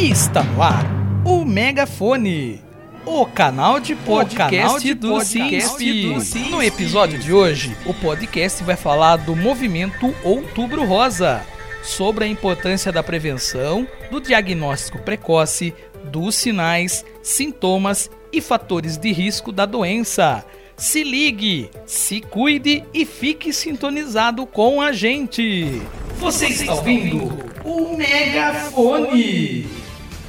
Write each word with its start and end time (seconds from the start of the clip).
Está 0.00 0.44
no 0.44 0.62
ar 0.62 0.86
o 1.24 1.44
Megafone, 1.44 2.62
o 3.04 3.26
canal 3.26 3.80
de 3.80 3.96
podcast, 3.96 4.94
do, 4.94 5.08
podcast 5.08 5.92
do 5.92 6.50
No 6.50 6.62
episódio 6.62 7.18
de 7.18 7.32
hoje, 7.32 7.76
o 7.84 7.92
podcast 7.92 8.62
vai 8.62 8.76
falar 8.76 9.16
do 9.16 9.34
movimento 9.34 10.14
Outubro 10.22 10.84
Rosa, 10.84 11.42
sobre 11.82 12.24
a 12.24 12.28
importância 12.28 12.92
da 12.92 13.02
prevenção, 13.02 13.88
do 14.08 14.20
diagnóstico 14.20 15.00
precoce, 15.00 15.74
dos 16.04 16.36
sinais, 16.36 17.04
sintomas 17.20 18.08
e 18.32 18.40
fatores 18.40 18.96
de 18.96 19.10
risco 19.10 19.50
da 19.50 19.66
doença. 19.66 20.46
Se 20.76 21.02
ligue, 21.02 21.72
se 21.84 22.20
cuide 22.20 22.84
e 22.94 23.04
fique 23.04 23.52
sintonizado 23.52 24.46
com 24.46 24.80
a 24.80 24.92
gente. 24.92 25.82
Você 26.18 26.46
está 26.46 26.72
ouvindo 26.72 27.36
o 27.64 27.96
Megafone. 27.96 29.87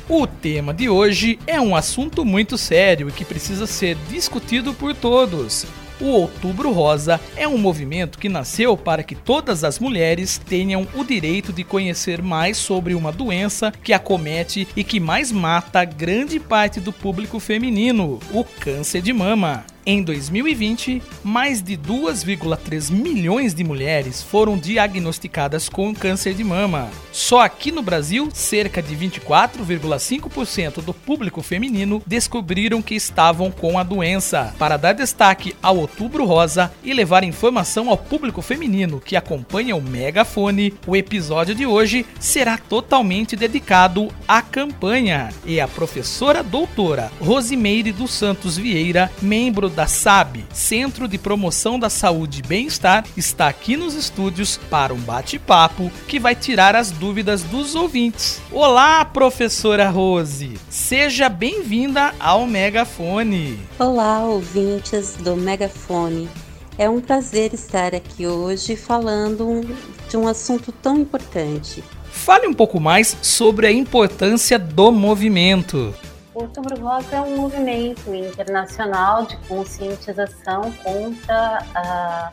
O 0.10 0.26
tema 0.26 0.74
de 0.74 0.90
hoje 0.90 1.38
é 1.46 1.62
um 1.62 1.76
assunto 1.76 2.26
muito 2.26 2.58
sério 2.58 3.10
e 3.10 3.12
que 3.12 3.24
precisa 3.24 3.68
ser 3.68 3.96
discutido 4.10 4.74
por 4.74 4.96
todos. 4.96 5.68
O 6.02 6.08
Outubro 6.08 6.72
Rosa 6.72 7.22
é 7.36 7.48
um 7.48 7.60
movimento 7.60 8.18
que 8.18 8.28
nasceu 8.28 8.76
para 8.76 9.04
que 9.04 9.14
todas 9.14 9.64
as 9.64 9.78
mulheres 9.78 10.40
tenham 10.40 10.88
o 10.96 11.04
direito 11.04 11.54
de 11.54 11.64
conhecer 11.64 12.24
mais 12.24 12.58
sobre 12.58 12.96
uma 12.96 13.12
doença 13.12 13.72
que 13.84 13.94
acomete 13.94 14.68
e 14.76 14.84
que 14.84 15.00
mais 15.00 15.32
mata 15.32 15.86
grande 15.86 16.40
parte 16.40 16.80
do 16.80 16.92
público 16.92 17.40
feminino, 17.40 18.20
o 18.34 18.44
câncer 18.44 19.04
de 19.04 19.14
mama. 19.14 19.64
Em 19.92 20.04
2020, 20.04 21.02
mais 21.24 21.64
de 21.64 21.76
2,3 21.76 22.92
milhões 22.92 23.56
de 23.56 23.64
mulheres 23.64 24.22
foram 24.22 24.56
diagnosticadas 24.56 25.68
com 25.68 25.96
câncer 25.96 26.36
de 26.36 26.44
mama. 26.44 26.92
Só 27.12 27.40
aqui 27.40 27.72
no 27.72 27.82
Brasil, 27.82 28.30
cerca 28.32 28.84
de 28.84 28.96
24,5% 28.96 30.84
do 30.84 30.94
público 30.94 31.42
feminino 31.42 32.04
descobriram 32.06 32.84
que 32.84 32.94
estavam 32.94 33.50
com 33.50 33.80
a 33.80 33.84
doença. 33.84 34.54
Para 34.60 34.78
dar 34.78 34.94
destaque 34.94 35.56
ao 35.60 35.78
Outubro 35.78 36.24
Rosa 36.24 36.72
e 36.84 36.94
levar 36.94 37.24
informação 37.24 37.90
ao 37.90 37.98
público 37.98 38.44
feminino 38.44 39.02
que 39.04 39.16
acompanha 39.16 39.76
o 39.76 39.82
Megafone, 39.82 40.72
o 40.86 40.96
episódio 40.96 41.56
de 41.56 41.66
hoje 41.66 42.06
será 42.20 42.60
totalmente 42.60 43.36
dedicado 43.36 44.10
à 44.28 44.44
campanha. 44.44 45.30
E 45.48 45.60
a 45.60 45.68
professora 45.68 46.44
doutora 46.44 47.12
Rosimeire 47.20 47.92
dos 47.92 48.14
Santos 48.14 48.56
Vieira, 48.56 49.12
membro 49.20 49.68
da 49.68 49.79
SAB, 49.88 50.46
Centro 50.54 51.08
de 51.08 51.18
Promoção 51.18 51.80
da 51.80 51.90
Saúde 51.90 52.40
e 52.40 52.48
Bem-Estar, 52.48 53.06
está 53.16 53.48
aqui 53.48 53.76
nos 53.76 53.94
estúdios 53.94 54.58
para 54.70 54.94
um 54.94 55.00
bate-papo 55.00 55.92
que 56.08 56.20
vai 56.20 56.36
tirar 56.36 56.76
as 56.76 56.92
dúvidas 56.92 57.44
dos 57.44 57.76
ouvintes. 57.76 58.42
Olá, 58.52 59.04
professora 59.06 59.90
Rose! 59.90 60.60
Seja 60.70 61.30
bem-vinda 61.30 62.14
ao 62.20 62.46
Megafone. 62.46 63.60
Olá, 63.78 64.24
ouvintes 64.24 65.16
do 65.16 65.36
Megafone. 65.36 66.30
É 66.78 66.90
um 66.90 67.02
prazer 67.02 67.54
estar 67.54 67.94
aqui 67.94 68.26
hoje 68.26 68.78
falando 68.78 69.68
de 70.10 70.16
um 70.16 70.28
assunto 70.28 70.72
tão 70.72 70.98
importante. 70.98 71.84
Fale 72.10 72.48
um 72.48 72.54
pouco 72.54 72.80
mais 72.80 73.18
sobre 73.22 73.68
a 73.68 73.72
importância 73.72 74.58
do 74.58 74.92
movimento. 74.92 75.94
Outubro 76.42 76.80
Rosa 76.82 77.18
é 77.18 77.22
um 77.22 77.36
movimento 77.36 78.14
internacional 78.16 79.26
de 79.26 79.36
conscientização 79.48 80.72
contra 80.84 81.60
a, 81.76 82.32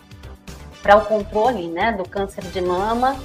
para 0.81 0.97
o 0.97 1.05
controle 1.07 1.67
né, 1.67 1.91
do 1.91 2.09
câncer 2.09 2.45
de 2.45 2.61
mama. 2.61 3.17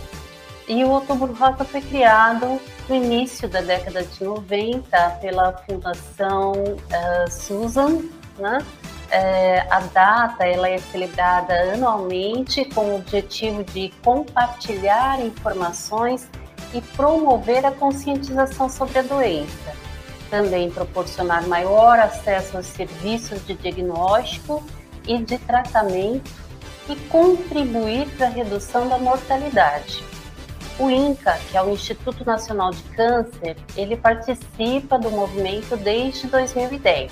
E 0.67 0.83
o 0.83 0.89
Outubro 0.89 1.33
Rosa 1.33 1.63
foi 1.65 1.81
criado 1.81 2.59
no 2.89 2.95
início 2.95 3.47
da 3.47 3.61
década 3.61 4.03
de 4.03 4.23
90 4.23 5.09
pela 5.21 5.53
Fundação 5.53 6.53
uh, 6.53 7.29
Susan. 7.29 8.01
Né? 8.39 8.57
É, 9.11 9.59
a 9.69 9.81
data 9.81 10.47
ela 10.47 10.67
é 10.67 10.79
celebrada 10.79 11.73
anualmente 11.73 12.65
com 12.65 12.85
o 12.85 12.95
objetivo 12.95 13.63
de 13.65 13.93
compartilhar 14.03 15.21
informações 15.21 16.27
e 16.73 16.81
promover 16.81 17.65
a 17.67 17.71
conscientização 17.71 18.67
sobre 18.67 18.97
a 18.99 19.01
doença 19.03 19.80
também 20.31 20.71
proporcionar 20.71 21.45
maior 21.47 21.99
acesso 21.99 22.57
aos 22.57 22.65
serviços 22.65 23.45
de 23.45 23.53
diagnóstico 23.53 24.63
e 25.05 25.17
de 25.19 25.37
tratamento 25.37 26.31
e 26.89 26.95
contribuir 27.09 28.07
para 28.17 28.27
a 28.27 28.29
redução 28.29 28.87
da 28.87 28.97
mortalidade. 28.97 30.03
O 30.79 30.89
INCA, 30.89 31.37
que 31.51 31.57
é 31.57 31.61
o 31.61 31.69
Instituto 31.69 32.25
Nacional 32.25 32.71
de 32.71 32.81
Câncer, 32.95 33.57
ele 33.75 33.95
participa 33.95 34.97
do 34.97 35.11
movimento 35.11 35.75
desde 35.75 36.27
2010 36.27 37.11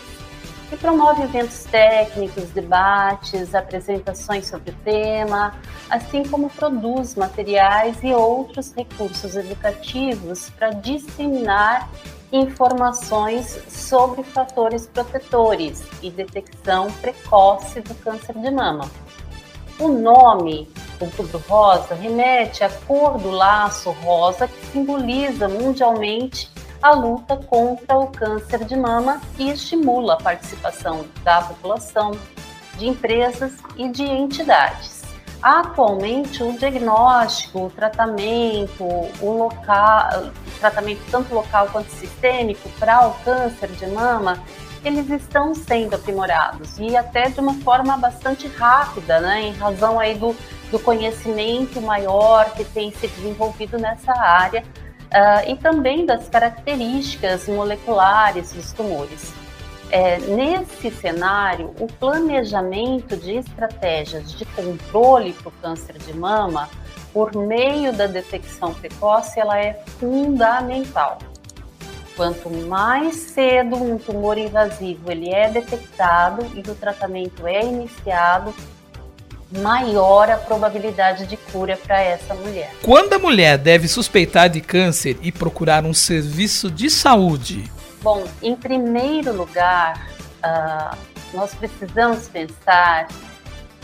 e 0.71 0.77
promove 0.77 1.23
eventos 1.23 1.65
técnicos, 1.65 2.49
debates, 2.51 3.53
apresentações 3.53 4.47
sobre 4.47 4.71
o 4.71 4.75
tema, 4.83 5.53
assim 5.89 6.23
como 6.23 6.49
produz 6.49 7.15
materiais 7.15 7.97
e 8.03 8.13
outros 8.13 8.73
recursos 8.73 9.35
educativos 9.35 10.49
para 10.51 10.69
disseminar 10.69 11.89
informações 12.31 13.59
sobre 13.67 14.23
fatores 14.23 14.85
protetores 14.87 15.83
e 16.01 16.11
detecção 16.11 16.91
precoce 16.93 17.81
do 17.81 17.95
câncer 17.95 18.37
de 18.37 18.51
mama. 18.51 18.89
O 19.79 19.87
nome 19.87 20.67
Outubro 20.99 21.41
Rosa 21.47 21.95
remete 21.95 22.63
à 22.63 22.69
cor 22.69 23.17
do 23.17 23.31
laço 23.31 23.91
rosa 23.91 24.47
que 24.47 24.65
simboliza 24.67 25.47
mundialmente 25.47 26.51
a 26.81 26.91
luta 26.91 27.37
contra 27.37 27.97
o 27.97 28.07
câncer 28.07 28.63
de 28.65 28.75
mama 28.75 29.21
e 29.37 29.49
estimula 29.49 30.13
a 30.13 30.17
participação 30.17 31.05
da 31.23 31.41
população, 31.41 32.11
de 32.77 32.87
empresas 32.87 33.53
e 33.75 33.89
de 33.89 34.03
entidades. 34.03 34.98
Atualmente, 35.41 36.43
o 36.43 36.51
diagnóstico, 36.57 37.67
o 37.67 37.69
tratamento, 37.69 38.83
o 38.83 39.37
local, 39.37 40.31
tratamento 40.59 40.99
tanto 41.09 41.33
local 41.33 41.69
quanto 41.71 41.89
sistêmico 41.91 42.67
para 42.77 43.07
o 43.07 43.13
câncer 43.23 43.69
de 43.69 43.87
mama, 43.87 44.37
eles 44.83 45.09
estão 45.09 45.55
sendo 45.55 45.95
aprimorados 45.95 46.77
e 46.77 46.95
até 46.95 47.29
de 47.29 47.39
uma 47.39 47.53
forma 47.55 47.97
bastante 47.97 48.47
rápida, 48.47 49.19
né, 49.21 49.43
em 49.43 49.53
razão 49.53 49.97
aí 49.99 50.15
do, 50.15 50.35
do 50.71 50.79
conhecimento 50.79 51.81
maior 51.81 52.51
que 52.53 52.65
tem 52.65 52.91
se 52.91 53.07
desenvolvido 53.07 53.77
nessa 53.77 54.13
área 54.13 54.63
uh, 54.63 55.49
e 55.49 55.55
também 55.55 56.05
das 56.05 56.27
características 56.27 57.47
moleculares 57.47 58.51
dos 58.51 58.73
tumores. 58.73 59.33
É, 59.91 60.19
nesse 60.19 60.91
cenário, 60.91 61.73
o 61.79 61.87
planejamento 61.87 63.17
de 63.17 63.37
estratégias 63.37 64.31
de 64.31 64.45
controle 64.45 65.33
para 65.33 65.49
o 65.49 65.51
câncer 65.51 65.97
de 65.97 66.13
mama, 66.13 66.69
por 67.11 67.35
meio 67.35 67.91
da 67.91 68.05
detecção 68.05 68.71
precoce, 68.73 69.39
ela 69.39 69.59
é 69.59 69.81
fundamental. 69.99 71.17
Quanto 72.15 72.49
mais 72.51 73.15
cedo 73.15 73.77
um 73.77 73.97
tumor 73.97 74.37
invasivo 74.37 75.09
ele 75.09 75.33
é 75.33 75.49
detectado 75.49 76.45
e 76.53 76.59
o 76.69 76.75
tratamento 76.75 77.47
é 77.47 77.63
iniciado, 77.63 78.53
maior 79.51 80.29
a 80.29 80.37
probabilidade 80.37 81.25
de 81.25 81.35
cura 81.35 81.75
para 81.75 81.99
essa 81.99 82.35
mulher. 82.35 82.71
Quando 82.83 83.13
a 83.13 83.19
mulher 83.19 83.57
deve 83.57 83.87
suspeitar 83.87 84.49
de 84.49 84.61
câncer 84.61 85.17
e 85.23 85.31
procurar 85.31 85.83
um 85.83 85.93
serviço 85.93 86.69
de 86.69 86.91
saúde? 86.91 87.71
Bom, 88.01 88.23
em 88.41 88.55
primeiro 88.55 89.33
lugar, 89.33 90.09
uh, 90.43 90.97
nós 91.33 91.53
precisamos 91.53 92.27
pensar 92.27 93.07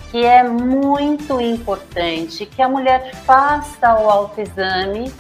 que 0.10 0.24
é 0.24 0.44
muito 0.44 1.42
importante 1.42 2.46
que 2.46 2.62
a 2.62 2.70
mulher 2.70 3.14
faça 3.26 3.94
o 4.00 4.10
autoexame 4.10 5.14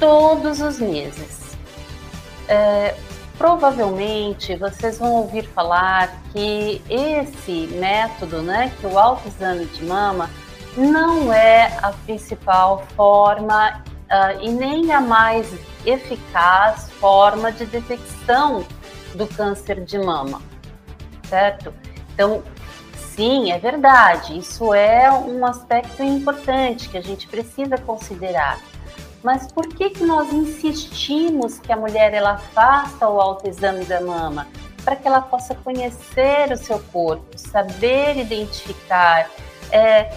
todos 0.00 0.60
os 0.60 0.78
meses. 0.78 1.56
É, 2.48 2.94
provavelmente 3.36 4.56
vocês 4.56 4.98
vão 4.98 5.12
ouvir 5.12 5.44
falar 5.48 6.10
que 6.32 6.82
esse 6.88 7.68
método, 7.78 8.40
né, 8.40 8.72
que 8.80 8.86
o 8.86 8.98
autoexame 8.98 9.66
de 9.66 9.84
mama, 9.84 10.30
não 10.76 11.32
é 11.32 11.76
a 11.82 11.92
principal 11.92 12.86
forma 12.96 13.84
uh, 14.12 14.38
e 14.40 14.50
nem 14.50 14.92
a 14.92 15.00
mais 15.00 15.52
eficaz 15.86 16.90
forma 16.92 17.50
de 17.50 17.64
detecção 17.64 18.64
do 19.14 19.26
câncer 19.26 19.82
de 19.84 19.98
mama, 19.98 20.40
certo? 21.24 21.72
Então, 22.12 22.42
sim, 22.94 23.50
é 23.50 23.58
verdade, 23.58 24.38
isso 24.38 24.72
é 24.74 25.10
um 25.10 25.44
aspecto 25.46 26.02
importante 26.02 26.88
que 26.88 26.98
a 26.98 27.02
gente 27.02 27.26
precisa 27.26 27.78
considerar. 27.78 28.58
Mas 29.22 29.50
por 29.52 29.68
que, 29.68 29.90
que 29.90 30.04
nós 30.04 30.32
insistimos 30.32 31.58
que 31.58 31.72
a 31.72 31.76
mulher 31.76 32.12
ela 32.12 32.38
faça 32.38 33.08
o 33.08 33.20
autoexame 33.20 33.84
da 33.84 34.00
mama? 34.00 34.48
Para 34.84 34.96
que 34.96 35.06
ela 35.06 35.20
possa 35.20 35.54
conhecer 35.54 36.50
o 36.50 36.56
seu 36.56 36.80
corpo, 36.92 37.38
saber 37.38 38.16
identificar, 38.16 39.30
é, 39.70 40.12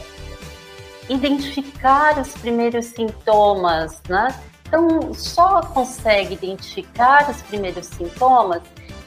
identificar 1.10 2.19
os 2.19 2.30
primeiros 2.34 2.86
sintomas, 2.86 4.02
né? 4.10 4.28
Então, 4.68 5.13
só 5.13 5.62
consegue 5.62 6.34
identificar 6.34 7.30
os 7.30 7.42
primeiros 7.44 7.86
sintomas 7.86 8.62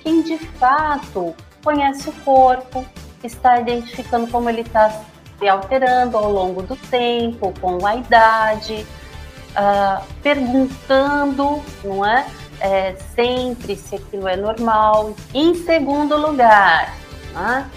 quem 0.09 0.23
de 0.23 0.39
fato 0.39 1.35
conhece 1.62 2.09
o 2.09 2.12
corpo, 2.25 2.83
está 3.23 3.61
identificando 3.61 4.27
como 4.29 4.49
ele 4.49 4.62
está 4.62 5.03
se 5.39 5.47
alterando 5.47 6.17
ao 6.17 6.33
longo 6.33 6.62
do 6.62 6.77
tempo, 6.77 7.53
com 7.61 7.85
a 7.85 7.97
idade, 7.97 8.87
uh, 9.51 10.03
perguntando, 10.23 11.62
não 11.85 12.06
é? 12.06 12.27
é? 12.61 12.97
Sempre 13.15 13.77
se 13.77 13.97
aquilo 13.97 14.27
é 14.27 14.37
normal. 14.37 15.15
Em 15.35 15.55
segundo 15.55 16.17
lugar, 16.17 16.94
né? 17.35 17.71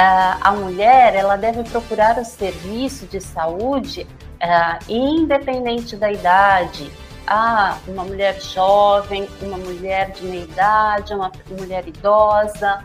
A 0.00 0.52
mulher 0.52 1.14
ela 1.14 1.36
deve 1.36 1.62
procurar 1.64 2.18
o 2.18 2.24
serviço 2.24 3.06
de 3.06 3.20
saúde 3.20 4.06
uh, 4.42 4.92
independente 4.92 5.96
da 5.96 6.10
idade. 6.10 6.90
Ah, 7.26 7.78
uma 7.86 8.04
mulher 8.04 8.38
jovem, 8.40 9.28
uma 9.40 9.56
mulher 9.56 10.10
de 10.10 10.24
meia 10.26 10.42
idade, 10.42 11.14
uma 11.14 11.32
mulher 11.48 11.86
idosa. 11.86 12.84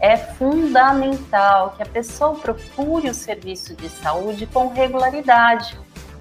É 0.00 0.16
fundamental 0.16 1.74
que 1.76 1.82
a 1.82 1.86
pessoa 1.86 2.34
procure 2.34 3.08
o 3.08 3.14
serviço 3.14 3.74
de 3.74 3.88
saúde 3.88 4.46
com 4.46 4.68
regularidade 4.68 5.78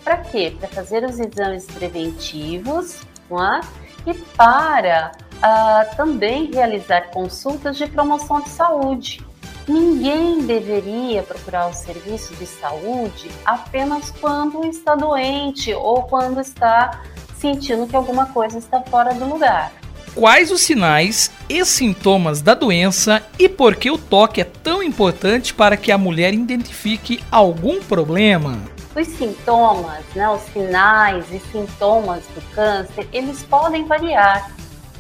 para 0.08 0.18
quê? 0.20 0.56
Para 0.58 0.70
fazer 0.70 1.04
os 1.04 1.20
exames 1.20 1.66
preventivos 1.66 3.02
é? 3.30 4.10
e 4.10 4.14
para 4.14 5.12
uh, 5.36 5.96
também 5.98 6.50
realizar 6.50 7.10
consultas 7.10 7.76
de 7.76 7.88
promoção 7.88 8.40
de 8.40 8.48
saúde. 8.48 9.27
Ninguém 9.68 10.46
deveria 10.46 11.22
procurar 11.24 11.68
o 11.68 11.74
serviço 11.74 12.34
de 12.36 12.46
saúde 12.46 13.30
apenas 13.44 14.12
quando 14.12 14.66
está 14.66 14.96
doente 14.96 15.74
ou 15.74 16.04
quando 16.04 16.40
está 16.40 17.02
sentindo 17.38 17.86
que 17.86 17.96
alguma 17.96 18.28
coisa 18.28 18.58
está 18.58 18.82
fora 18.82 19.14
do 19.14 19.26
lugar. 19.26 19.74
Quais 20.16 20.52
os 20.52 20.62
sinais 20.62 21.30
e 21.50 21.64
sintomas 21.66 22.42
da 22.42 22.54
doença 22.54 23.22
e 23.38 23.48
por 23.50 23.76
que 23.76 23.92
o 23.92 23.98
toque 23.98 24.42
é 24.42 24.46
tão 24.46 24.82
importante 24.82 25.54
para 25.54 25.76
que 25.78 25.92
a 25.92 25.98
mulher 25.98 26.34
identifique 26.34 27.24
algum 27.30 27.82
problema? 27.82 28.58
Os 28.96 29.08
sintomas, 29.10 30.04
né, 30.16 30.28
os 30.30 30.42
sinais 30.54 31.26
e 31.32 31.40
sintomas 31.52 32.24
do 32.34 32.42
câncer, 32.56 33.08
eles 33.14 33.44
podem 33.44 33.86
variar. 33.86 34.50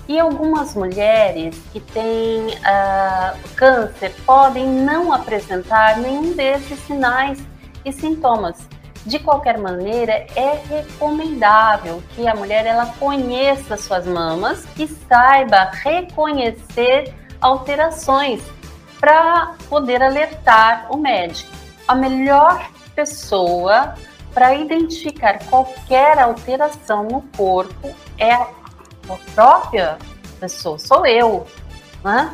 E 0.07 0.19
algumas 0.19 0.73
mulheres 0.73 1.59
que 1.73 1.79
têm 1.79 2.47
uh, 2.47 3.37
câncer 3.55 4.13
podem 4.25 4.65
não 4.65 5.11
apresentar 5.11 5.97
nenhum 5.97 6.33
desses 6.33 6.79
sinais 6.79 7.39
e 7.83 7.91
sintomas. 7.91 8.57
De 9.05 9.19
qualquer 9.19 9.57
maneira, 9.57 10.25
é 10.35 10.61
recomendável 10.67 12.03
que 12.13 12.27
a 12.27 12.35
mulher 12.35 12.65
ela 12.65 12.87
conheça 12.99 13.77
suas 13.77 14.05
mamas 14.05 14.65
e 14.77 14.87
saiba 14.87 15.71
reconhecer 15.71 17.13
alterações 17.39 18.41
para 18.99 19.53
poder 19.69 20.01
alertar 20.01 20.87
o 20.89 20.97
médico. 20.97 21.51
A 21.87 21.95
melhor 21.95 22.69
pessoa 22.95 23.95
para 24.33 24.55
identificar 24.55 25.39
qualquer 25.45 26.19
alteração 26.19 27.03
no 27.03 27.21
corpo 27.35 27.95
é 28.17 28.33
a 29.13 29.31
própria 29.33 29.97
pessoa, 30.39 30.77
sou 30.77 31.05
eu. 31.05 31.45
Né? 32.03 32.31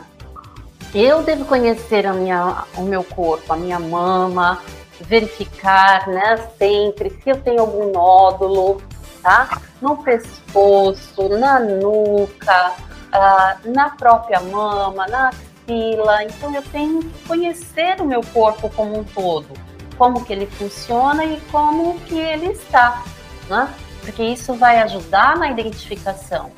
Eu 0.94 1.24
devo 1.24 1.46
conhecer 1.46 2.06
a 2.06 2.14
minha, 2.14 2.66
o 2.76 2.84
meu 2.84 3.04
corpo, 3.04 3.52
a 3.52 3.56
minha 3.56 3.80
mama, 3.80 4.60
verificar 5.02 6.08
né, 6.08 6.50
sempre 6.58 7.10
se 7.10 7.30
eu 7.30 7.42
tenho 7.42 7.62
algum 7.62 7.92
nódulo, 7.92 8.82
tá? 9.22 9.60
No 9.82 9.98
pescoço, 9.98 11.30
na 11.30 11.60
nuca, 11.60 12.74
uh, 13.10 13.74
na 13.74 13.90
própria 13.90 14.40
mama, 14.40 15.08
na 15.08 15.30
axila. 15.30 16.24
Então 16.24 16.54
eu 16.54 16.62
tenho 16.62 17.02
que 17.02 17.28
conhecer 17.28 18.00
o 18.00 18.06
meu 18.06 18.22
corpo 18.34 18.70
como 18.70 19.00
um 19.00 19.04
todo 19.04 19.50
como 19.98 20.24
que 20.24 20.34
ele 20.34 20.48
funciona 20.48 21.24
e 21.24 21.40
como 21.52 22.00
que 22.02 22.18
ele 22.18 22.48
está, 22.48 23.04
né? 23.50 23.74
Porque 24.04 24.24
isso 24.24 24.54
vai 24.54 24.82
ajudar 24.82 25.38
na 25.38 25.50
identificação. 25.50 26.52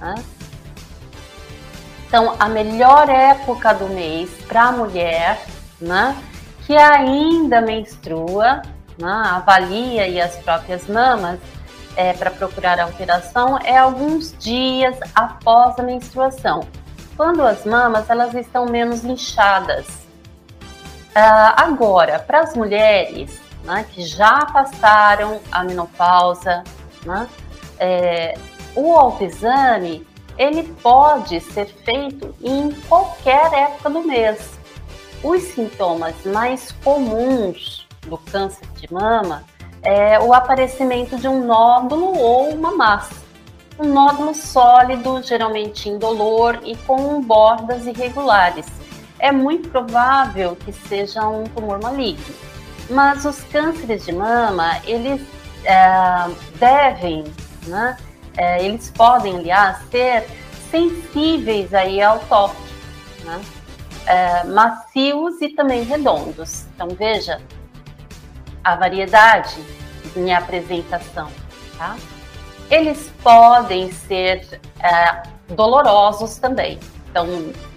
Né? 0.00 0.14
Então, 2.06 2.34
a 2.38 2.48
melhor 2.48 3.08
época 3.08 3.72
do 3.72 3.88
mês 3.88 4.30
para 4.48 4.64
a 4.64 4.72
mulher, 4.72 5.44
né, 5.80 6.16
que 6.66 6.76
ainda 6.76 7.60
menstrua, 7.60 8.62
né, 8.98 9.22
avalia 9.26 10.08
e 10.08 10.20
as 10.20 10.36
próprias 10.36 10.88
mamas, 10.88 11.38
é, 11.96 12.12
para 12.12 12.30
procurar 12.30 12.80
alteração 12.80 13.58
é 13.58 13.76
alguns 13.76 14.36
dias 14.38 14.96
após 15.14 15.78
a 15.78 15.82
menstruação, 15.82 16.66
quando 17.16 17.42
as 17.42 17.64
mamas 17.64 18.08
elas 18.10 18.34
estão 18.34 18.66
menos 18.66 19.04
inchadas, 19.04 20.00
Uh, 21.10 21.52
agora, 21.56 22.20
para 22.20 22.40
as 22.40 22.56
mulheres 22.56 23.40
né, 23.64 23.84
que 23.90 24.02
já 24.02 24.46
passaram 24.46 25.40
a 25.50 25.64
menopausa, 25.64 26.62
né, 27.04 27.28
é, 27.78 28.34
o 28.74 28.94
autoexame 28.94 30.06
ele 30.38 30.62
pode 30.82 31.40
ser 31.40 31.66
feito 31.66 32.34
em 32.42 32.70
qualquer 32.88 33.52
época 33.52 33.90
do 33.90 34.02
mês. 34.02 34.58
Os 35.22 35.42
sintomas 35.42 36.14
mais 36.24 36.72
comuns 36.82 37.86
do 38.06 38.16
câncer 38.16 38.66
de 38.76 38.90
mama 38.90 39.44
é 39.82 40.18
o 40.18 40.32
aparecimento 40.32 41.16
de 41.16 41.28
um 41.28 41.44
nódulo 41.44 42.16
ou 42.16 42.48
uma 42.50 42.72
massa. 42.72 43.14
Um 43.78 43.92
nódulo 43.92 44.34
sólido, 44.34 45.22
geralmente 45.22 45.88
indolor 45.88 46.58
e 46.64 46.74
com 46.76 47.20
bordas 47.20 47.86
irregulares 47.86 48.66
é 49.20 49.30
muito 49.30 49.68
provável 49.68 50.56
que 50.56 50.72
seja 50.72 51.26
um 51.28 51.44
tumor 51.44 51.80
maligno. 51.80 52.34
Mas 52.88 53.24
os 53.24 53.40
cânceres 53.44 54.04
de 54.04 54.12
mama, 54.12 54.80
eles 54.84 55.20
é, 55.64 56.30
devem, 56.58 57.24
né, 57.66 57.96
é, 58.36 58.64
eles 58.64 58.90
podem, 58.90 59.38
aliás, 59.38 59.78
ser 59.90 60.26
sensíveis 60.70 61.74
aí 61.74 62.00
ao 62.00 62.18
toque, 62.20 62.56
né, 63.24 63.40
é, 64.06 64.44
macios 64.44 65.40
e 65.40 65.48
também 65.50 65.82
redondos. 65.82 66.66
Então, 66.74 66.88
veja 66.88 67.40
a 68.62 68.76
variedade 68.76 69.56
em 70.16 70.32
apresentação, 70.32 71.30
tá? 71.76 71.96
Eles 72.70 73.10
podem 73.22 73.90
ser 73.90 74.60
dolorosos 75.48 76.36
também. 76.36 76.78
Então, 77.10 77.26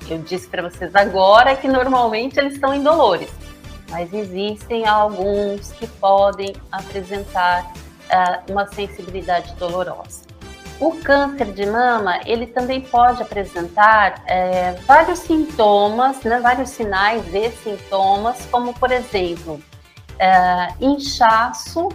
eu 0.09 0.19
disse 0.19 0.47
para 0.47 0.61
vocês 0.61 0.95
agora 0.95 1.55
que 1.55 1.67
normalmente 1.67 2.37
eles 2.37 2.53
estão 2.53 2.73
indolores, 2.73 3.29
mas 3.89 4.13
existem 4.13 4.87
alguns 4.87 5.71
que 5.73 5.87
podem 5.87 6.55
apresentar 6.71 7.71
uh, 7.71 8.51
uma 8.51 8.67
sensibilidade 8.67 9.53
dolorosa. 9.55 10.23
O 10.79 10.91
câncer 10.91 11.53
de 11.53 11.65
mama, 11.65 12.19
ele 12.25 12.47
também 12.47 12.81
pode 12.81 13.21
apresentar 13.21 14.23
é, 14.25 14.73
vários 14.85 15.19
sintomas, 15.19 16.21
né, 16.23 16.39
vários 16.39 16.71
sinais 16.71 17.23
e 17.33 17.51
sintomas, 17.51 18.45
como 18.51 18.73
por 18.73 18.91
exemplo, 18.91 19.61
é, 20.19 20.73
inchaço 20.81 21.89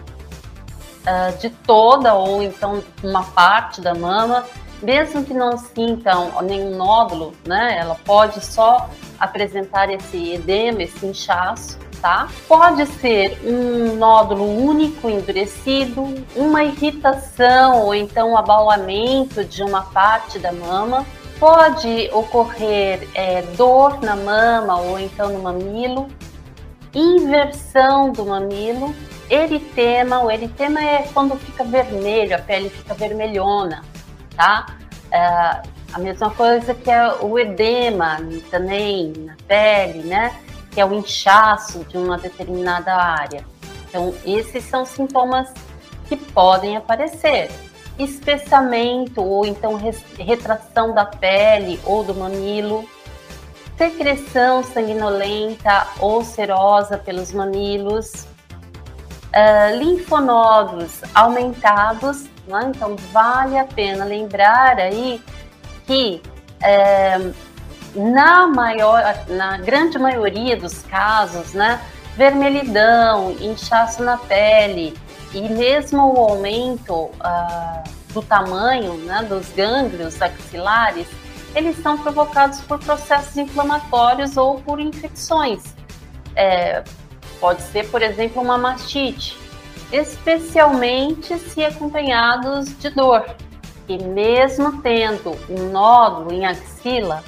é, 1.05 1.33
de 1.33 1.51
toda 1.51 2.15
ou 2.15 2.43
então 2.43 2.83
uma 3.03 3.25
parte 3.25 3.81
da 3.81 3.95
mama, 3.95 4.45
mesmo 4.83 5.25
que 5.25 5.35
não 5.35 5.57
sintam 5.59 6.41
nenhum 6.43 6.77
nódulo, 6.77 7.35
né, 7.47 7.77
ela 7.79 7.97
pode 8.05 8.45
só 8.45 8.89
apresentar 9.19 9.91
esse 9.91 10.35
edema, 10.35 10.83
esse 10.83 11.05
inchaço, 11.05 11.79
tá? 12.01 12.29
Pode 12.47 12.87
ser 12.87 13.39
um 13.45 13.97
nódulo 13.97 14.45
único 14.45 15.09
endurecido, 15.09 16.05
uma 16.37 16.63
irritação 16.63 17.85
ou 17.85 17.95
então 17.95 18.33
um 18.33 18.37
abaulamento 18.37 19.45
de 19.45 19.63
uma 19.63 19.83
parte 19.83 20.39
da 20.39 20.53
mama. 20.53 21.05
Pode 21.41 22.11
ocorrer 22.13 23.09
é, 23.15 23.43
dor 23.57 24.01
na 24.01 24.17
mama 24.17 24.81
ou 24.81 24.99
então 24.99 25.31
no 25.31 25.41
mamilo, 25.41 26.09
inversão 26.95 28.11
do 28.13 28.25
mamilo, 28.25 28.95
eritema. 29.31 30.21
O 30.21 30.31
eritema 30.31 30.81
é 30.81 31.09
quando 31.15 31.37
fica 31.37 31.63
vermelho, 31.63 32.35
a 32.35 32.39
pele 32.39 32.69
fica 32.69 32.95
vermelhona 32.95 33.83
tá? 34.39 34.67
É, 35.11 35.19
a 35.93 35.99
mesma 35.99 36.31
coisa 36.31 36.73
que 36.73 36.89
é 36.91 37.13
o 37.21 37.37
edema 37.39 38.19
também 38.51 39.13
na 39.19 39.37
pele, 39.49 40.05
né? 40.05 40.33
Que 40.71 40.81
é 40.81 40.87
o 40.87 40.95
inchaço 40.95 41.81
de 41.85 41.99
uma 41.99 42.17
determinada 42.17 42.95
área. 42.95 43.45
Então, 43.89 44.15
esses 44.25 44.65
são 44.65 44.85
sintomas 44.85 45.53
que 46.09 46.17
podem 46.17 46.77
aparecer. 46.77 47.51
Espessamento 47.99 49.21
ou 49.21 49.45
então 49.45 49.77
retração 50.19 50.95
da 50.95 51.05
pele 51.05 51.81
ou 51.85 52.05
do 52.05 52.15
mamilo, 52.15 52.89
secreção 53.77 54.63
sanguinolenta 54.63 55.89
ou 55.99 56.23
serosa 56.23 56.97
pelos 56.97 57.33
mamilos, 57.33 58.29
uh, 59.39 59.77
linfonodos 59.79 61.01
aumentados 61.15 62.27
Né? 62.47 62.73
Então, 62.75 62.97
vale 63.13 63.59
a 63.59 63.65
pena 63.65 64.05
lembrar 64.05 64.79
aí 64.79 65.23
que 65.87 66.23
é, 66.63 67.31
na 67.95 68.47
maior, 68.47 69.03
na 69.29 69.59
grande 69.59 69.99
maioria 69.99 70.57
dos 70.57 70.83
casos, 70.83 71.53
né, 71.55 71.81
vermelhidão, 72.17 73.33
inchaço 73.41 74.03
na 74.03 74.17
pele 74.17 74.97
e 75.33 75.43
mesmo 75.49 76.15
o 76.15 76.31
aumento 76.31 76.95
uh, 76.95 77.83
do 78.13 78.23
tamanho 78.23 78.95
né, 78.95 79.23
dos 79.29 79.49
gânglios 79.51 80.21
axilares, 80.21 81.07
eles 81.55 81.81
são 81.83 81.99
provocados 81.99 82.61
por 82.63 82.79
processos 82.79 83.37
inflamatórios 83.37 84.37
ou 84.37 84.61
por 84.61 84.81
infecções. 84.81 85.75
É, 86.35 86.83
pode 87.41 87.63
ser, 87.63 87.89
por 87.91 88.03
exemplo, 88.03 88.43
uma 88.43 88.59
mastite, 88.59 89.37
especialmente 89.93 91.39
se 91.39 91.65
acompanhados 91.65 92.77
de 92.79 92.91
dor. 92.91 93.25
E 93.89 93.97
mesmo 94.03 94.83
tendo 94.83 95.37
um 95.49 95.71
nódulo 95.71 96.33
em 96.33 96.45
axila, 96.45 97.25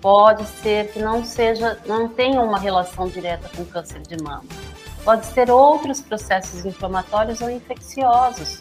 pode 0.00 0.44
ser 0.44 0.92
que 0.92 0.98
não 0.98 1.24
seja, 1.24 1.78
não 1.86 2.08
tenha 2.08 2.40
uma 2.40 2.58
relação 2.58 3.08
direta 3.08 3.48
com 3.56 3.64
câncer 3.64 4.02
de 4.02 4.22
mama. 4.22 4.44
Pode 5.02 5.24
ser 5.26 5.50
outros 5.50 6.00
processos 6.00 6.64
inflamatórios 6.64 7.40
ou 7.40 7.50
infecciosos. 7.50 8.60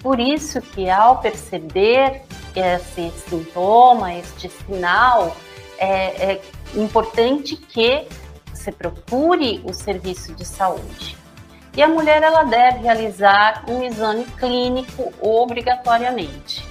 Por 0.00 0.18
isso 0.18 0.60
que 0.60 0.88
ao 0.90 1.18
perceber 1.18 2.22
esse 2.56 3.10
sintoma, 3.28 4.14
este 4.14 4.48
sinal, 4.48 5.36
é, 5.78 6.32
é 6.32 6.42
importante 6.74 7.56
que 7.56 8.06
você 8.60 8.70
procure 8.70 9.62
o 9.64 9.72
serviço 9.72 10.34
de 10.34 10.44
saúde. 10.44 11.16
E 11.74 11.82
a 11.82 11.88
mulher 11.88 12.22
ela 12.22 12.42
deve 12.42 12.80
realizar 12.80 13.64
um 13.66 13.82
exame 13.82 14.24
clínico 14.38 15.12
obrigatoriamente. 15.20 16.68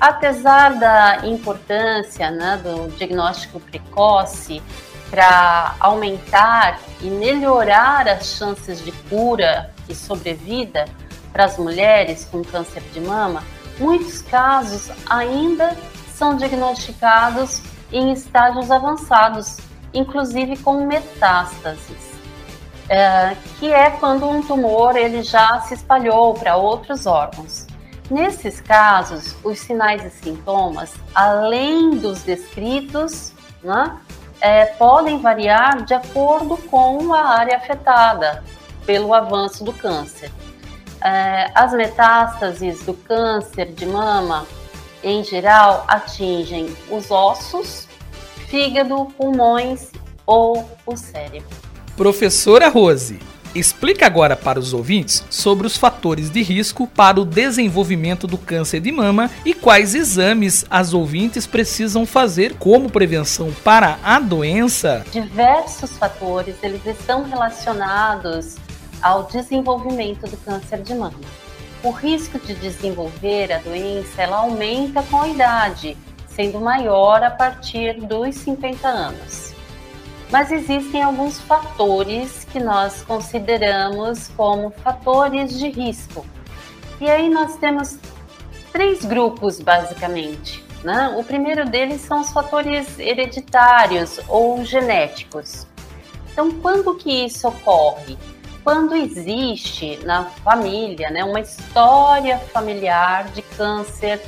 Apesar 0.00 0.74
da 0.78 1.26
importância 1.26 2.30
né, 2.30 2.58
do 2.62 2.88
diagnóstico 2.96 3.60
precoce 3.60 4.62
para 5.10 5.74
aumentar 5.80 6.80
e 7.00 7.10
melhorar 7.10 8.08
as 8.08 8.26
chances 8.26 8.82
de 8.82 8.92
cura 8.92 9.70
e 9.88 9.94
sobrevida 9.94 10.86
para 11.32 11.44
as 11.44 11.58
mulheres 11.58 12.24
com 12.24 12.42
câncer 12.44 12.82
de 12.92 13.00
mama, 13.00 13.42
muitos 13.78 14.22
casos 14.22 14.90
ainda 15.08 15.76
são 16.14 16.36
diagnosticados 16.36 17.60
em 17.92 18.12
estágios 18.12 18.70
avançados, 18.70 19.58
inclusive 19.98 20.56
com 20.58 20.86
metástases, 20.86 22.12
é, 22.88 23.36
que 23.58 23.72
é 23.72 23.90
quando 23.90 24.28
um 24.28 24.40
tumor 24.42 24.96
ele 24.96 25.22
já 25.22 25.60
se 25.60 25.74
espalhou 25.74 26.34
para 26.34 26.56
outros 26.56 27.04
órgãos. 27.04 27.66
Nesses 28.10 28.60
casos, 28.60 29.36
os 29.44 29.58
sinais 29.58 30.04
e 30.04 30.10
sintomas, 30.10 30.94
além 31.14 31.90
dos 31.90 32.22
descritos, 32.22 33.32
né, 33.62 33.98
é, 34.40 34.64
podem 34.64 35.18
variar 35.20 35.84
de 35.84 35.92
acordo 35.92 36.56
com 36.56 37.12
a 37.12 37.26
área 37.26 37.56
afetada 37.56 38.42
pelo 38.86 39.12
avanço 39.12 39.64
do 39.64 39.72
câncer. 39.72 40.30
É, 41.02 41.50
as 41.54 41.72
metástases 41.72 42.82
do 42.84 42.94
câncer 42.94 43.72
de 43.72 43.84
mama, 43.84 44.46
em 45.02 45.22
geral, 45.22 45.84
atingem 45.86 46.74
os 46.90 47.10
ossos, 47.10 47.87
fígado, 48.48 49.06
pulmões 49.16 49.90
ou 50.26 50.68
o 50.86 50.96
cérebro. 50.96 51.48
Professora 51.96 52.68
Rose, 52.68 53.18
explica 53.54 54.06
agora 54.06 54.36
para 54.36 54.58
os 54.58 54.72
ouvintes 54.72 55.24
sobre 55.30 55.66
os 55.66 55.76
fatores 55.76 56.30
de 56.30 56.42
risco 56.42 56.86
para 56.86 57.20
o 57.20 57.24
desenvolvimento 57.24 58.26
do 58.26 58.38
câncer 58.38 58.80
de 58.80 58.92
mama 58.92 59.30
e 59.44 59.54
quais 59.54 59.94
exames 59.94 60.64
as 60.70 60.94
ouvintes 60.94 61.46
precisam 61.46 62.06
fazer 62.06 62.54
como 62.54 62.90
prevenção 62.90 63.52
para 63.64 63.98
a 64.02 64.20
doença. 64.20 65.04
Diversos 65.10 65.96
fatores 65.96 66.56
eles 66.62 66.84
estão 66.86 67.24
relacionados 67.24 68.56
ao 69.02 69.24
desenvolvimento 69.24 70.28
do 70.28 70.36
câncer 70.38 70.82
de 70.82 70.94
mama. 70.94 71.18
O 71.82 71.90
risco 71.90 72.38
de 72.40 72.54
desenvolver 72.54 73.52
a 73.52 73.58
doença 73.58 74.22
ela 74.22 74.38
aumenta 74.38 75.02
com 75.04 75.22
a 75.22 75.28
idade, 75.28 75.96
sendo 76.38 76.60
maior 76.60 77.20
a 77.24 77.32
partir 77.32 77.94
dos 77.94 78.36
50 78.36 78.86
anos. 78.86 79.52
Mas 80.30 80.52
existem 80.52 81.02
alguns 81.02 81.40
fatores 81.40 82.44
que 82.44 82.60
nós 82.60 83.02
consideramos 83.02 84.28
como 84.36 84.70
fatores 84.70 85.58
de 85.58 85.68
risco. 85.68 86.24
E 87.00 87.10
aí 87.10 87.28
nós 87.28 87.56
temos 87.56 87.98
três 88.72 89.04
grupos, 89.04 89.58
basicamente. 89.58 90.64
Né? 90.84 91.12
O 91.18 91.24
primeiro 91.24 91.68
deles 91.68 92.02
são 92.02 92.20
os 92.20 92.30
fatores 92.30 93.00
hereditários 93.00 94.20
ou 94.28 94.64
genéticos. 94.64 95.66
Então, 96.30 96.52
quando 96.52 96.94
que 96.94 97.24
isso 97.26 97.48
ocorre? 97.48 98.16
quando 98.68 98.94
existe 98.94 99.98
na 100.04 100.26
família 100.26 101.10
né, 101.10 101.24
uma 101.24 101.40
história 101.40 102.36
familiar 102.52 103.24
de 103.28 103.40
câncer. 103.40 104.20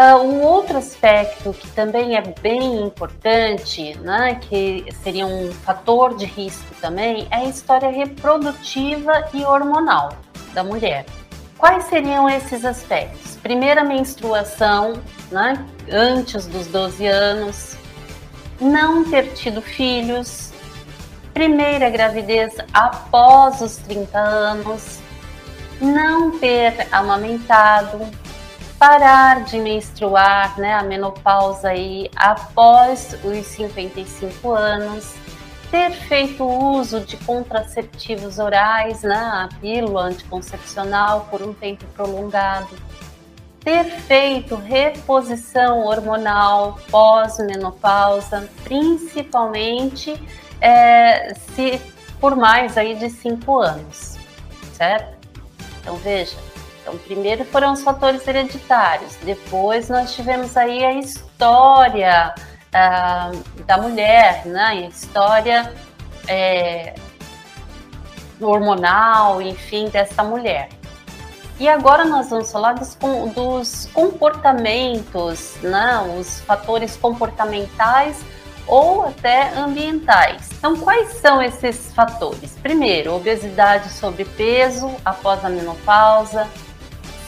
Uh, 0.00 0.16
um 0.22 0.40
outro 0.40 0.78
aspecto 0.78 1.52
que 1.52 1.68
também 1.72 2.16
é 2.16 2.22
bem 2.22 2.80
importante, 2.80 3.94
né, 3.98 4.36
que 4.36 4.86
seria 5.02 5.26
um 5.26 5.52
fator 5.52 6.16
de 6.16 6.24
risco 6.24 6.74
também, 6.80 7.28
é 7.30 7.36
a 7.36 7.44
história 7.44 7.90
reprodutiva 7.90 9.28
e 9.34 9.44
hormonal 9.44 10.16
da 10.54 10.64
mulher. 10.64 11.04
Quais 11.58 11.84
seriam 11.84 12.26
esses 12.30 12.64
aspectos? 12.64 13.36
Primeira 13.42 13.84
menstruação, 13.84 14.94
né, 15.30 15.62
antes 15.92 16.46
dos 16.46 16.66
12 16.68 17.06
anos, 17.06 17.76
não 18.58 19.04
ter 19.04 19.34
tido 19.34 19.60
filhos, 19.60 20.50
primeira 21.34 21.90
gravidez 21.90 22.56
após 22.72 23.60
os 23.60 23.76
30 23.76 24.18
anos, 24.18 24.98
não 25.78 26.38
ter 26.38 26.88
amamentado, 26.90 28.00
parar 28.80 29.44
de 29.44 29.58
menstruar, 29.58 30.58
né, 30.58 30.72
a 30.72 30.82
menopausa 30.82 31.68
aí 31.68 32.10
após 32.16 33.14
os 33.22 33.46
55 33.46 34.52
anos, 34.52 35.16
ter 35.70 35.90
feito 35.90 36.42
uso 36.42 37.00
de 37.00 37.18
contraceptivos 37.18 38.38
orais, 38.38 39.02
né, 39.02 39.14
a 39.14 39.50
pílula 39.60 40.04
anticoncepcional 40.04 41.28
por 41.30 41.42
um 41.42 41.52
tempo 41.52 41.84
prolongado, 41.94 42.70
ter 43.62 43.84
feito 43.84 44.54
reposição 44.54 45.84
hormonal 45.84 46.78
pós-menopausa, 46.90 48.48
principalmente 48.64 50.18
é, 50.58 51.34
se 51.34 51.78
por 52.18 52.34
mais 52.34 52.78
aí 52.78 52.94
de 52.94 53.10
cinco 53.10 53.58
anos, 53.58 54.16
certo? 54.72 55.28
Então 55.82 55.96
veja, 55.96 56.36
então 56.80 56.96
primeiro 56.98 57.44
foram 57.44 57.72
os 57.72 57.82
fatores 57.82 58.26
hereditários, 58.26 59.16
depois 59.22 59.88
nós 59.88 60.14
tivemos 60.14 60.56
aí 60.56 60.84
a 60.84 60.92
história 60.94 62.34
uh, 62.70 63.64
da 63.64 63.76
mulher, 63.78 64.46
né? 64.46 64.64
A 64.64 64.74
história 64.74 65.72
é, 66.26 66.94
hormonal, 68.40 69.42
enfim, 69.42 69.88
dessa 69.88 70.22
mulher. 70.22 70.68
E 71.58 71.68
agora 71.68 72.04
nós 72.04 72.30
vamos 72.30 72.50
falar 72.50 72.72
dos, 72.72 72.96
dos 73.34 73.86
comportamentos, 73.92 75.56
né? 75.62 76.16
Os 76.18 76.40
fatores 76.40 76.96
comportamentais 76.96 78.24
ou 78.66 79.04
até 79.04 79.52
ambientais. 79.58 80.48
Então, 80.56 80.76
quais 80.76 81.14
são 81.14 81.42
esses 81.42 81.92
fatores? 81.92 82.56
Primeiro, 82.62 83.14
obesidade, 83.14 83.90
sobrepeso 83.90 84.94
após 85.04 85.44
a 85.44 85.50
menopausa, 85.50 86.46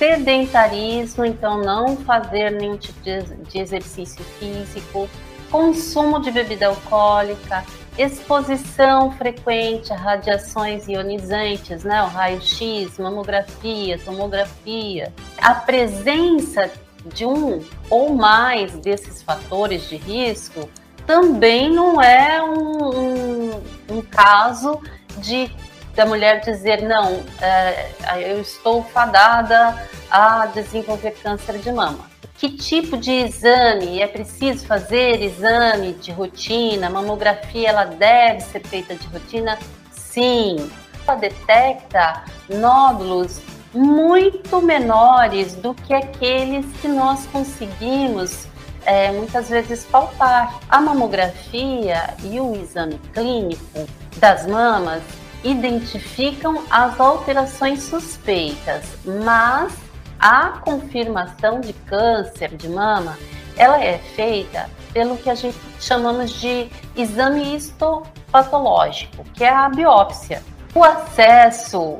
sedentarismo, 0.02 1.25
então 1.25 1.59
não 1.59 1.97
fazer 1.99 2.50
nenhum 2.50 2.76
tipo 2.76 2.99
de 3.04 3.56
exercício 3.61 4.25
físico, 4.40 5.09
consumo 5.49 6.21
de 6.21 6.32
bebida 6.32 6.66
alcoólica, 6.66 7.64
exposição 7.97 9.12
frequente 9.12 9.92
a 9.92 9.97
radiações 9.97 10.88
ionizantes, 10.88 11.85
né, 11.85 12.02
o 12.02 12.06
raio-x, 12.06 12.99
mamografia, 12.99 13.97
tomografia, 14.04 15.12
a 15.38 15.54
presença 15.54 16.68
de 17.14 17.25
um 17.25 17.62
ou 17.88 18.12
mais 18.12 18.73
desses 18.78 19.23
fatores 19.23 19.88
de 19.88 19.94
risco 19.94 20.68
também 21.06 21.71
não 21.71 22.02
é 22.02 22.42
um, 22.42 22.88
um, 22.88 23.62
um 23.88 24.02
caso 24.02 24.80
de 25.18 25.49
da 25.94 26.06
mulher 26.06 26.40
dizer 26.40 26.82
não, 26.82 27.22
é, 27.40 27.90
eu 28.30 28.40
estou 28.40 28.82
fadada 28.82 29.76
a 30.11 30.46
desenvolver 30.46 31.12
câncer 31.22 31.58
de 31.58 31.70
mama. 31.70 32.11
Que 32.37 32.50
tipo 32.50 32.96
de 32.96 33.12
exame 33.12 34.00
é 34.00 34.06
preciso 34.06 34.66
fazer? 34.66 35.22
Exame 35.22 35.92
de 35.94 36.11
rotina, 36.11 36.90
mamografia, 36.90 37.68
ela 37.68 37.84
deve 37.84 38.40
ser 38.40 38.61
feita 38.66 38.94
de 38.94 39.06
rotina? 39.08 39.58
Sim. 39.92 40.70
Ela 41.06 41.16
detecta 41.16 42.25
nódulos 42.49 43.40
muito 43.72 44.61
menores 44.61 45.54
do 45.54 45.72
que 45.75 45.94
aqueles 45.94 46.66
que 46.80 46.88
nós 46.88 47.26
conseguimos 47.26 48.46
é, 48.84 49.11
muitas 49.12 49.49
vezes 49.49 49.84
palpar. 49.84 50.58
A 50.68 50.80
mamografia 50.80 52.14
e 52.25 52.40
o 52.40 52.54
exame 52.56 52.99
clínico 53.12 53.87
das 54.18 54.46
mamas 54.46 55.02
identificam 55.44 56.62
as 56.70 56.99
alterações 56.99 57.82
suspeitas, 57.82 58.84
mas 59.04 59.72
a 60.18 60.61
confirmação 60.61 61.61
de 61.61 61.72
câncer 61.72 62.56
de 62.56 62.68
mama 62.68 63.18
ela 63.56 63.82
é 63.82 63.99
feita 63.99 64.68
pelo 64.92 65.16
que 65.16 65.28
a 65.28 65.34
gente 65.34 65.58
chamamos 65.80 66.30
de 66.32 66.68
exame 66.96 67.54
histopatológico, 67.56 69.25
que 69.34 69.44
é 69.44 69.50
a 69.50 69.68
biópsia. 69.68 70.42
O 70.75 70.82
acesso 70.82 71.99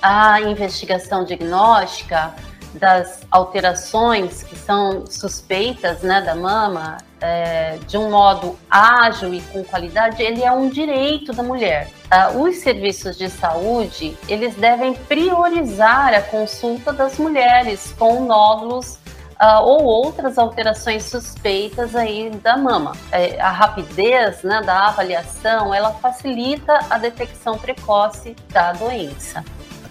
à 0.00 0.40
investigação 0.40 1.24
diagnóstica 1.24 2.34
das 2.76 3.20
alterações 3.30 4.42
que 4.42 4.56
são 4.56 5.06
suspeitas 5.06 6.02
né, 6.02 6.20
da 6.20 6.34
mama 6.34 6.98
é, 7.20 7.78
de 7.86 7.96
um 7.96 8.10
modo 8.10 8.58
ágil 8.70 9.32
e 9.34 9.40
com 9.40 9.64
qualidade, 9.64 10.22
ele 10.22 10.42
é 10.42 10.52
um 10.52 10.68
direito 10.68 11.32
da 11.32 11.42
mulher. 11.42 11.88
Uh, 12.06 12.42
os 12.42 12.58
serviços 12.58 13.16
de 13.16 13.28
saúde, 13.28 14.16
eles 14.28 14.54
devem 14.54 14.94
priorizar 14.94 16.14
a 16.14 16.22
consulta 16.22 16.92
das 16.92 17.18
mulheres 17.18 17.94
com 17.98 18.24
nódulos 18.24 18.98
uh, 19.40 19.62
ou 19.62 19.84
outras 19.84 20.38
alterações 20.38 21.04
suspeitas 21.04 21.96
aí 21.96 22.30
da 22.42 22.56
mama. 22.56 22.92
É, 23.10 23.40
a 23.40 23.50
rapidez 23.50 24.42
né, 24.42 24.62
da 24.62 24.88
avaliação, 24.88 25.74
ela 25.74 25.92
facilita 25.92 26.78
a 26.90 26.98
detecção 26.98 27.58
precoce 27.58 28.36
da 28.52 28.72
doença 28.72 29.42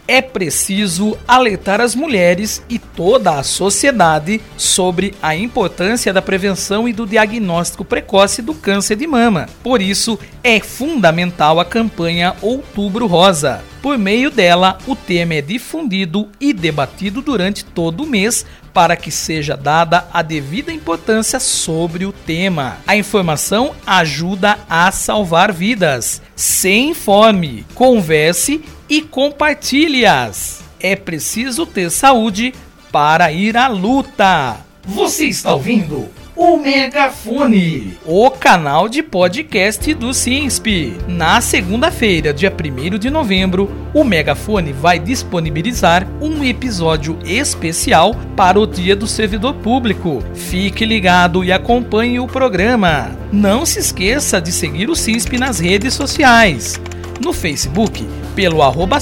é 0.08 0.22
preciso 0.22 1.18
alertar 1.28 1.82
as 1.82 1.96
mulheres 1.96 2.64
e 2.70 2.78
toda 2.78 3.40
a 3.40 3.44
sociedade 3.44 4.42
sobre 4.58 5.14
a 5.22 5.36
importância 5.36 6.14
da 6.14 6.22
prevenção 6.22 6.88
e 6.88 6.94
do 6.94 7.06
diagnóstico 7.06 7.84
precoce 7.84 8.42
do 8.42 8.54
câncer 8.54 8.96
de 8.96 9.08
mama. 9.08 9.48
Por 9.64 9.82
isso, 9.82 10.20
é 10.44 10.60
fundamental 10.60 11.60
a 11.60 11.66
campanha 11.66 12.36
Outubro 12.42 13.08
Rosa. 13.08 13.64
Por 13.82 13.98
meio 13.98 14.32
dela, 14.32 14.80
o 14.88 14.96
tema 14.96 15.36
é 15.36 15.42
difundido 15.42 16.30
e 16.40 16.54
debatido 16.54 17.22
durante 17.22 17.64
todo 17.64 18.04
o 18.04 18.08
mês 18.08 18.46
para 18.74 18.98
que 18.98 19.10
seja 19.10 19.56
dada 19.56 20.06
a 20.12 20.22
devida 20.22 20.72
importância 20.72 21.40
sobre 21.40 22.06
o 22.06 22.12
tema. 22.12 22.78
A 22.86 22.98
informação 22.98 23.74
ajuda 23.88 24.58
a 24.70 24.92
salvar 24.92 25.54
vidas. 25.54 26.22
Se 26.36 26.72
informe, 26.72 27.66
converse 27.74 28.62
e 28.90 29.02
compartilhe-as. 29.02 30.64
É 30.80 30.96
preciso 30.96 31.66
ter 31.66 31.90
saúde 31.90 32.54
para 32.92 33.32
ir 33.32 33.58
à 33.58 33.68
luta. 33.68 34.58
Você 34.86 35.26
está 35.26 35.54
ouvindo? 35.54 36.10
o 36.36 36.58
Megafone, 36.58 37.98
o 38.06 38.30
canal 38.30 38.90
de 38.90 39.02
podcast 39.02 39.94
do 39.94 40.14
SINSP. 40.14 40.98
Na 41.08 41.40
segunda-feira, 41.40 42.34
dia 42.34 42.52
1 42.52 42.98
de 42.98 43.10
novembro, 43.10 43.72
o 43.94 44.04
Megafone 44.04 44.74
vai 44.74 45.00
disponibilizar 45.00 46.06
um 46.20 46.44
episódio 46.44 47.18
especial 47.24 48.14
para 48.36 48.60
o 48.60 48.68
Dia 48.68 48.98
do 48.98 49.08
Servidor 49.08 49.56
Público. 49.56 50.22
Fique 50.34 50.84
ligado 50.84 51.42
e 51.42 51.54
acompanhe 51.54 52.20
o 52.20 52.28
programa. 52.28 53.18
Não 53.32 53.66
se 53.66 53.80
esqueça 53.80 54.42
de 54.42 54.52
seguir 54.52 54.90
o 54.90 54.96
SINSP 54.96 55.38
nas 55.38 55.60
redes 55.60 55.94
sociais. 55.94 56.80
No 57.24 57.32
Facebook, 57.32 58.06
pelo 58.36 58.62
arroba 58.62 59.00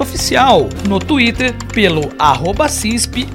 oficial, 0.00 0.68
no 0.88 0.98
Twitter 0.98 1.54
pelo 1.72 2.10
arroba 2.18 2.66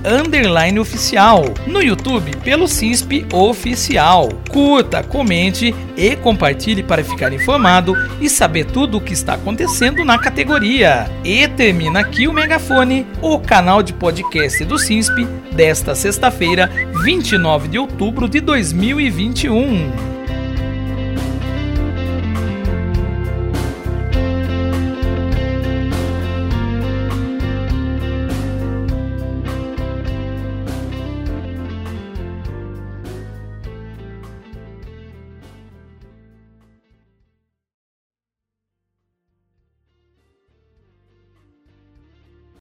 underline 0.06 0.80
oficial, 0.80 1.46
no 1.66 1.82
YouTube 1.82 2.36
pelo 2.44 2.68
CISP 2.68 3.26
oficial. 3.34 4.30
Curta, 4.50 5.02
comente 5.04 5.74
e 5.98 6.16
compartilhe 6.18 6.84
para 6.84 7.04
ficar 7.04 7.32
informado 7.34 7.96
e 8.20 8.30
saber 8.30 8.66
tudo 8.66 8.98
o 8.98 9.02
que 9.02 9.14
está 9.14 9.36
acontecendo 9.36 10.04
na 10.04 10.20
categoria. 10.20 11.10
E 11.24 11.48
termina 11.48 12.02
aqui 12.02 12.28
o 12.28 12.34
Megafone, 12.34 13.08
o 13.22 13.40
canal 13.40 13.82
de 13.82 13.94
podcast 13.94 14.64
do 14.66 14.78
CISP 14.78 15.26
desta 15.54 15.96
sexta-feira, 15.96 16.70
29 17.04 17.70
de 17.70 17.80
outubro 17.80 18.28
de 18.28 18.40
2021. 18.42 20.15